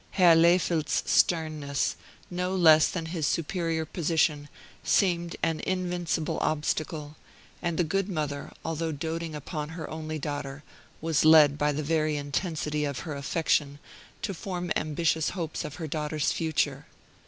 Herr 0.17 0.35
Lehfeldt's 0.35 1.03
sternness, 1.05 1.95
no 2.31 2.55
less 2.55 2.87
than 2.87 3.05
his 3.05 3.27
superior 3.27 3.85
position, 3.85 4.49
seemed 4.83 5.35
an 5.43 5.59
invincible 5.59 6.39
obstacle, 6.41 7.17
and 7.61 7.77
the 7.77 7.83
good 7.83 8.09
mother, 8.09 8.51
although 8.65 8.91
doting 8.91 9.35
upon 9.35 9.69
her 9.69 9.87
only 9.91 10.17
daughter, 10.17 10.63
was 11.01 11.23
led 11.23 11.55
by 11.55 11.71
the 11.71 11.83
very 11.83 12.17
intensity 12.17 12.83
of 12.83 13.01
her 13.01 13.15
affection 13.15 13.77
to 14.23 14.33
form 14.33 14.71
ambitious 14.75 15.29
hopes 15.37 15.63
of 15.63 15.75
her 15.75 15.85
daughter's 15.85 16.31
future. 16.31 16.87